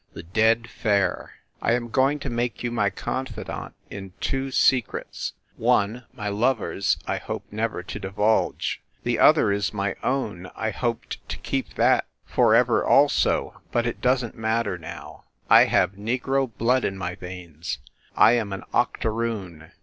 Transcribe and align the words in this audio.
THE 0.13 0.23
DEAD 0.23 0.67
FARE 0.67 1.33
I 1.61 1.73
am 1.73 1.89
going 1.89 2.17
to 2.21 2.29
make 2.31 2.63
you 2.63 2.71
my 2.71 2.89
confidant 2.89 3.75
in 3.91 4.13
two 4.19 4.49
se 4.49 4.81
crets 4.81 5.33
one, 5.57 6.05
my 6.11 6.27
lover 6.27 6.73
s 6.73 6.97
I 7.05 7.17
hoped 7.17 7.53
never 7.53 7.83
to 7.83 7.99
divulge. 7.99 8.81
The 9.03 9.19
other 9.19 9.51
is 9.51 9.75
my 9.75 9.95
own 10.01 10.49
I 10.55 10.71
hoped 10.71 11.29
to 11.29 11.37
keep 11.37 11.75
that 11.75 12.07
for 12.25 12.55
ever 12.55 12.79
SCHEFFEL 12.81 12.87
HALL 12.89 13.07
31 13.11 13.43
also; 13.53 13.61
but 13.71 13.85
it 13.85 14.01
doesn 14.01 14.31
t 14.31 14.37
matter 14.39 14.79
now.... 14.79 15.25
I 15.51 15.65
have 15.65 15.91
negro 15.91 16.49
blood 16.57 16.83
in 16.83 16.97
my 16.97 17.13
veins; 17.13 17.77
I 18.17 18.31
am 18.31 18.53
an 18.53 18.63
octoroon. 18.73 19.71